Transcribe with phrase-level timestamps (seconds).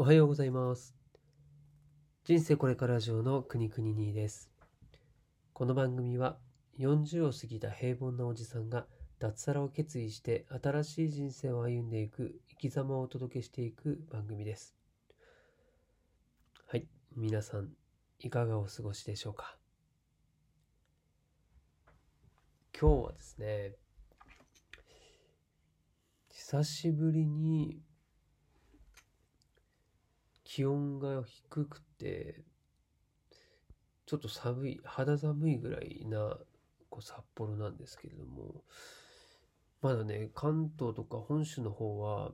[0.00, 0.94] おはようございます。
[2.24, 4.50] 人生これから上の国々にです。
[5.52, 6.38] この番組は
[6.78, 8.86] 40を過ぎた平凡なおじさんが
[9.18, 14.74] 脱サラを決意して新しい人生を歩んでいく生き様をお届けしていく番組です。
[16.66, 17.68] はい、皆さん
[18.20, 19.58] いかがお過ごしでしょうか？
[22.72, 23.72] 今日はですね、
[26.30, 27.82] 久しぶりに
[30.52, 32.42] 気温が低くて、
[34.04, 36.36] ちょっと寒い、肌寒いぐらいな
[36.88, 38.64] こう札幌なんですけれども、
[39.80, 42.32] まだね、関東とか本州の方は、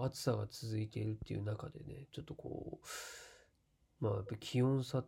[0.00, 5.04] 暑さが続いているっていう中でね、ちょっとこう、まあやっぱ気温差、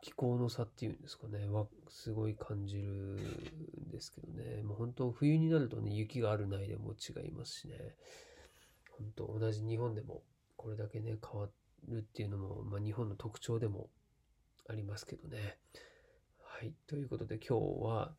[0.00, 7.94] 気候の差っていうんですかね、はすごい感じるんですけどね、もう本当冬になるとね、雪があるないでも違いますしね、
[8.88, 10.22] 本当同じ日本でも
[10.64, 11.46] これだけね、変わ
[11.88, 13.90] るっていうのも、まあ、日本の特徴でも
[14.66, 15.58] ありますけどね。
[16.40, 16.72] はい。
[16.86, 18.14] ということで今日は、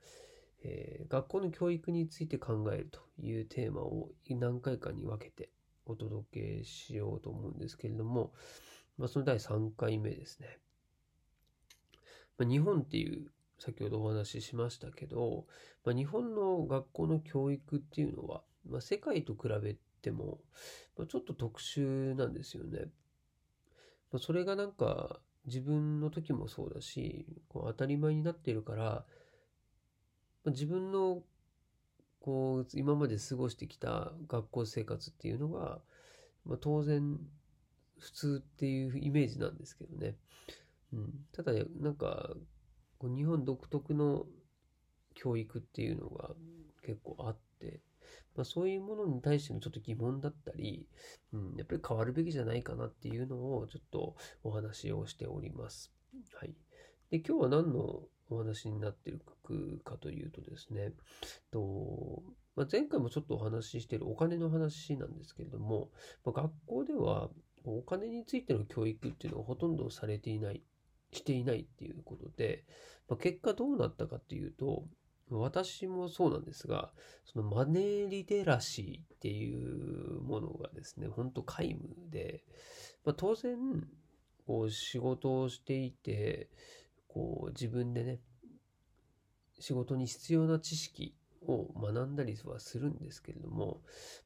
[0.63, 5.49] えー学校の教育について考えるというテーマを何回かに分けて
[5.87, 8.31] お届けしようと思うんですけれども、
[8.99, 10.59] まあ、その第3回目ですね。
[12.37, 15.47] まあ、日本っていう先ほどお話ししましたけど、
[15.83, 20.39] まあ、日本の学校の教育っていうのは、ま、世界と比べても、
[20.97, 22.89] ま、ちょっと特殊なんですよね。
[24.11, 29.05] ま、それがなんか自分の時もそうだし、こう当たり前になっているから、
[30.43, 31.23] ま、自分の
[32.19, 35.79] こう今まで過ごしてきた学校生活っていうのが、
[36.45, 37.19] ま、当然
[37.99, 40.15] 普通っていうイメージなんですけどね。
[40.93, 42.31] うん、ただなんか
[42.99, 44.25] こう日本独特の
[45.15, 46.31] 教育っていうのが
[46.85, 47.81] 結構あって、
[48.35, 50.87] まあ、そういうものに対してのちょっと疑問だったり、
[51.33, 55.91] うん、やっぱり変わるべきじゃないかなっていうのをちょっとお話をしております。
[56.35, 56.53] はい。
[57.09, 59.21] で、今日は何のお話になってる
[59.83, 60.91] かというとですね、
[61.51, 62.23] と
[62.55, 65.89] まあ、前回もちょっとお話ししてるお金の話なんですけれども、
[66.23, 67.29] まあ、学校では
[67.65, 70.61] お金についての教育っていうのがほとんどされていない、
[71.11, 72.63] していないっていうことで、
[73.09, 74.85] まあ、結果どうなったかっていうと、
[75.29, 76.91] 私もそうなんですが、
[77.25, 82.43] そのマネーリテラシーっていうものがですね、本当皆無で、
[83.03, 83.57] まあ、当然、
[84.45, 86.49] こう仕事をしていて、
[87.07, 88.19] こう自分でね、
[89.59, 91.15] 仕事に必要な知識
[91.47, 93.81] を学んだりはするんですけれども、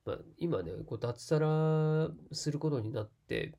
[0.06, 3.58] まあ、今ね、こう脱サラすることになって、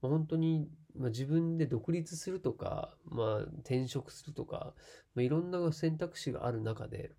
[0.00, 4.74] まあ、本当に、まあ、自分で独立するとか、まあ、転職するとか、
[5.14, 7.12] まあ、いろんな選択肢がある中で、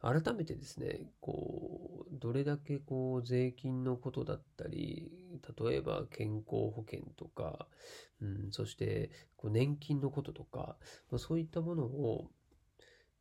[0.00, 5.10] 改めてですね、こう、どれだけこう、税金のことだったり、
[5.58, 7.66] 例えば健康保険とか、
[8.20, 10.76] うん、そしてこう年金のこととか、
[11.10, 12.30] まあ、そういったものを、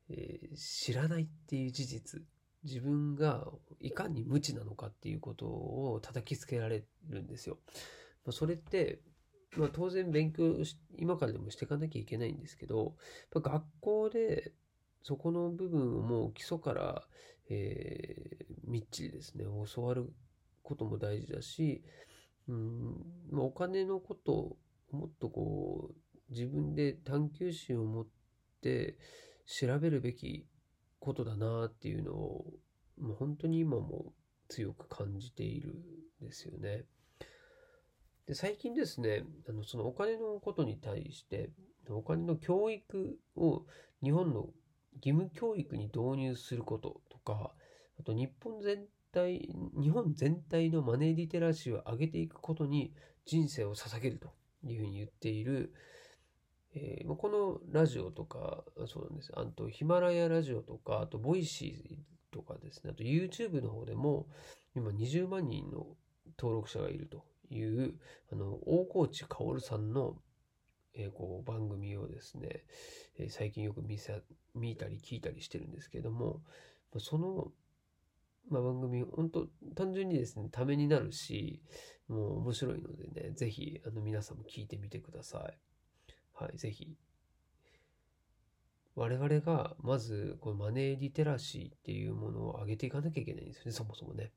[0.10, 2.22] えー知らないっていう事実、
[2.64, 3.48] 自分が
[3.80, 7.58] いかに無知なのかっていうことを叩きつけられるんですよ。
[8.26, 9.02] まあ、それって、
[9.58, 12.96] まあ、当然勉強し今からでもしていかなきゃいけないんですけど、
[13.34, 14.54] 学校で
[15.04, 17.04] そこの部分をもう基礎から、
[17.50, 20.12] えーみっちりですね、教わる
[20.64, 21.84] ことも大事だし、
[22.48, 24.58] うんまあ、お金のことを
[24.92, 28.08] もっとこう自分で探求心を持っ
[28.62, 28.98] て
[29.46, 30.48] 調べるべき
[31.00, 32.46] ことだなっていうのを、
[33.00, 34.14] もう本当に今も
[34.48, 35.76] 強く感じている
[36.24, 36.86] んですよね。
[38.28, 41.52] で、最近ですね、あの、そのお金のことに対して、
[41.90, 43.66] お金の教育を
[44.04, 44.50] 日本の
[44.96, 47.52] 義務教育に導入することとか、
[48.00, 49.50] あと日本全体、
[49.80, 52.94] 日本全体のマネーリテラシーを上げていくことに
[53.26, 55.74] 人生を捧げるというふうに言っている、
[56.74, 59.32] えーこのラジオとか、そうなんです。
[59.36, 64.28] あとヒマラヤラジオとか、あとボイシーとかですね、あと YouTube の方でも
[64.76, 65.86] 今20万人の
[66.38, 67.96] 登録者がいるという、
[68.32, 70.18] あの、大河内薫さんの、
[70.98, 72.64] えーこう番組をですね、
[73.18, 74.22] えー最近よく見せ
[74.54, 76.42] 見たり聞いたりしてるんですけども、
[77.00, 77.52] その、
[78.50, 81.62] まあ、番組、本当単純にですね、ためになるし、
[82.08, 85.58] もう面白いのでね、ぜひ、あの、皆さんも聞いてみてください。
[86.34, 86.96] はい、ぜひ。
[88.96, 94.32] 我々が、まず、このマネーリテラシーっていうものを上げていかなきゃいけないんですよね、そもそもね。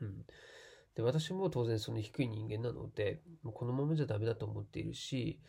[0.00, 0.26] うん。
[0.94, 3.22] で、私も当然その低い人間なので、
[3.54, 5.40] このままじゃダメだと思っているし、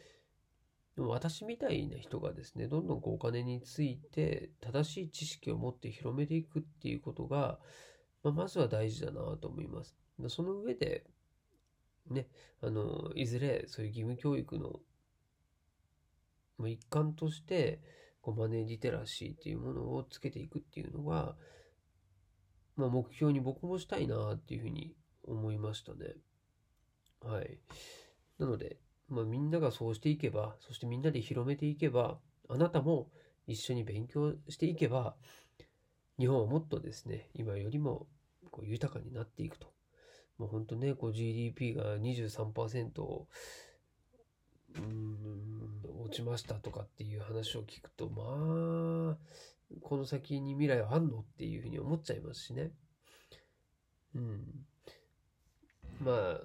[0.96, 7.60] でも私みたいな人がですね、どんどんこうお金について正しい知識を持って広めていくっていうことが、
[8.24, 9.96] まあ、まずは大事だなと思います。
[10.30, 11.04] その上で、
[12.10, 12.28] ね、
[12.62, 14.80] あの、いずれそういう義務教育の、
[16.68, 17.82] 一環として、
[18.22, 21.36] こうマネーリテラシーっていうものをつけていくっていうのが、
[22.78, 26.16] まあ、目標に僕もしたいなっていうふうに思いましたね。
[27.22, 27.60] はい。
[28.40, 28.78] なので、
[29.10, 33.10] まあ、みんながそうしていけば、そしてみんなで広めていけば、あなたも
[33.48, 35.16] 一緒に勉強していけば、
[36.20, 38.08] 日本はもっとですね、今よりも
[38.52, 39.68] こう豊かになっていくと。
[40.38, 43.26] もう本当ね、こう GDP が23%
[44.76, 49.18] うん落ちましたとかっていう話を聞くとまあ
[49.82, 52.72] この先に未来はあんのっていうふうに思っちゃいますしね
[54.16, 54.44] うん
[56.04, 56.42] まあ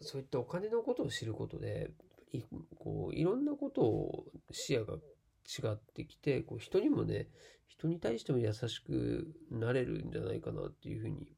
[0.00, 1.90] そういったお金のことを知ることで
[2.32, 2.42] い
[2.76, 7.28] こういろんなことを視野が違ってきてこう人にもね
[7.66, 11.32] 人に対しても優しくなれるんじゃないかなっていうふうに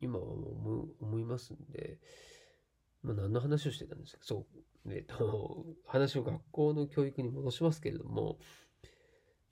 [0.00, 1.98] 今は思思いますんで、
[3.02, 4.20] まあ、何の話をしてたんですか？
[4.22, 4.46] そ
[4.86, 8.38] う、えっと、話を学校の教育に戻しますけれども、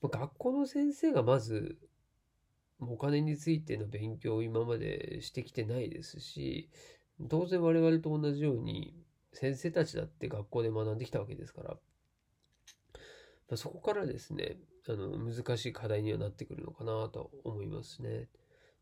[0.03, 1.77] 学校の先生がまず、
[2.81, 6.71] お金についての勉強を今までしてきてないですし、
[7.29, 8.95] 当然我々と同じように、
[9.33, 14.59] 先生たちだって学校で学んできたわけですから、まあ、そこからですね、
[14.89, 18.29] あの、難しい課題にはなってくるのかなと思いますね。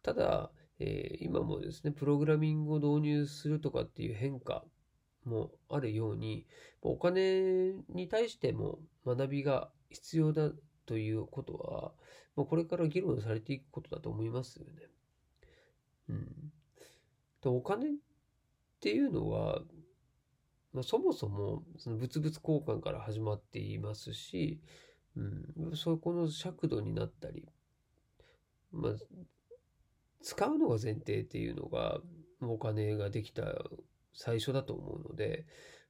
[0.02, 4.64] ただ、えー、今もですね、プログラミングを導入するとかっていう変化
[5.24, 6.46] もあるように、
[6.82, 10.50] お金に対しても学びが必要だ
[10.86, 11.92] ということは、
[12.36, 14.72] もうこれから議論されていくことだと思いますよね。
[16.08, 16.52] うん。
[17.44, 17.90] お金っ
[18.80, 19.60] ていうのは、
[20.72, 24.60] まあ、そもそもその物々交換から始まっていますし、
[25.16, 27.48] うん、そこの尺度になったり、
[28.72, 28.92] まあ、
[30.22, 32.00] 使うのが前提っていうのが、
[32.42, 33.44] お金ができた
[34.12, 35.46] 最初だと思うので、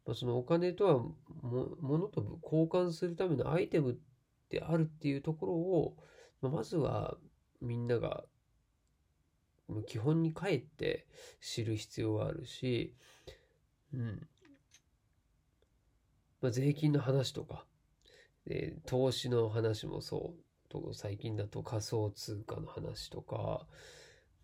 [0.07, 0.99] まあ、そのお金とは
[1.43, 3.99] も、ものと交換するためのアイテム
[4.51, 5.97] であるっていうところを、
[6.41, 7.17] まあ、まずは
[7.61, 8.25] みんなが
[9.87, 11.07] 基本に帰って
[11.41, 12.95] 知る必要があるし、
[13.93, 14.27] うん。
[16.41, 17.67] まあ、税金の話とか、
[18.47, 23.67] で投資の話もそう、と最近だと仮想通貨の話とか、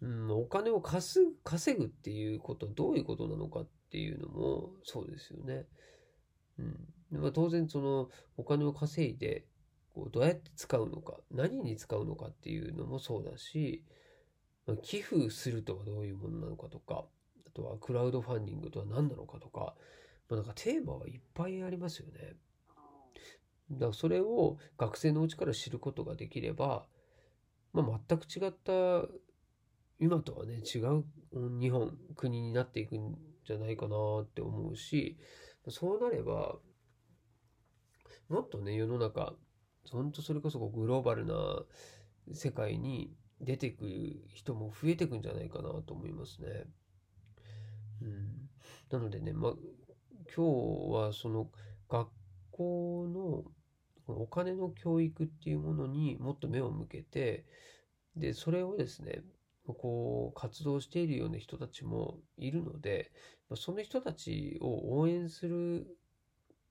[0.01, 5.67] うん、お金を稼ぐ稼ぐっていうことはどういうことなのかっていうのもそうですよね。
[6.59, 6.63] う
[7.19, 9.45] ん、まあ、当然そのお金を稼いで
[9.95, 13.85] こうどうやって使うのか何に使うのかっていうのもそうだし、
[14.67, 17.05] まあ、寄付するとはどういうものなのかとか
[17.47, 19.75] あとはクラウドファンディングとは何なのかとか、
[20.29, 22.35] まあ、なんかテーマはいっぱいありますよね。
[23.71, 26.87] だからそれを学生のうちから知ることができれば、
[27.73, 29.09] まあ、全く違った
[30.03, 31.05] 今とはね、違う
[31.61, 33.17] 日本、国になっていくん
[33.47, 35.17] じゃないかなって思うし、
[35.69, 36.57] そうなれば、
[38.29, 39.35] もっとね、世の中、
[39.91, 41.35] 本当それこそグローバルな
[42.33, 46.65] 世界に出てくる人も増えていくんじゃないかなと思いますね。
[48.03, 48.51] うん。
[48.91, 49.53] なのでね、まあ、
[50.35, 50.47] 今
[50.91, 51.51] 日はその
[51.89, 52.09] 学
[52.51, 53.09] 校
[54.09, 57.45] のお金の教育っていうものにもっと目を向けて、
[58.17, 59.23] で、それをですね、
[59.67, 63.13] こう活動しているような人たちもいるので
[63.55, 65.87] その人たちを応援する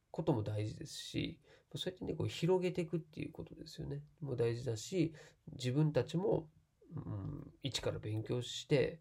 [0.10, 1.40] ことも大事ですし
[1.78, 4.02] そうやってねこう広げていくっていうことですよね。
[4.22, 5.14] もう大事だし
[5.54, 6.48] 自分たちも、
[6.96, 9.00] うん、一から勉強して、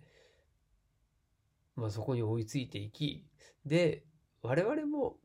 [1.77, 3.25] まあ、そこに追いついていき
[3.65, 4.05] で
[4.43, 5.17] 我々も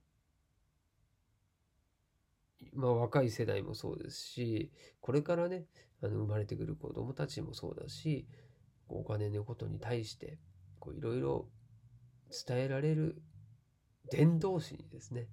[2.74, 5.66] まあ、若い世代もそうですしこれからね
[6.02, 8.28] あの生まれてくる子どもたちもそうだし
[8.90, 10.38] お金のことに対して
[10.98, 11.48] いろいろ
[12.48, 13.22] 伝えられる
[14.12, 15.28] 伝道師にですね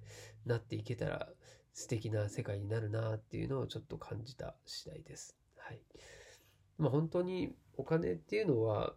[0.47, 1.29] なっていけたら
[1.73, 5.37] 素敵な世界になるなっていうのをちょっと感じた次第です。
[5.57, 5.81] はい。
[6.79, 8.95] まあ本当にお金っていうのは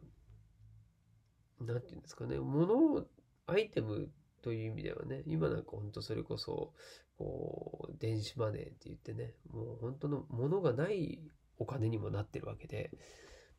[1.61, 3.05] 何て言うんですかね物
[3.47, 4.09] アイテム
[4.41, 6.73] という意味ではね今なんか本当それこそ
[7.17, 11.21] こう電子マネーって言ってねもう本当のものがない
[11.57, 12.91] お金にもなってるわけで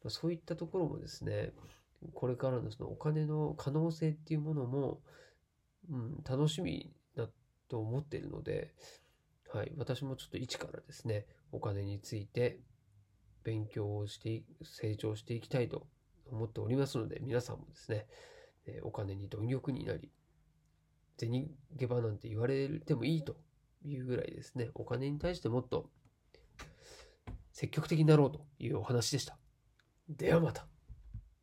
[0.05, 1.53] まあそういったところもですね、
[2.15, 5.01] これからのそのお金の可能性っていうものも、
[5.91, 7.29] うん、楽しみだ
[7.69, 8.73] と思っているので、
[9.53, 12.61] はい、私もちょっと一からですね、お金について
[13.45, 15.87] 勉強をして、成長していきたいと
[16.31, 18.07] 思っておりますので、皆さんもですね、
[18.83, 20.11] お金に貪欲になり、
[21.19, 23.37] 銭ゲバなんて言われてもいいと
[23.85, 25.89] いうぐらいですね、お金に対してもっと
[27.53, 29.39] 積極的になろうというお話でした。
[30.09, 30.67] ではまた。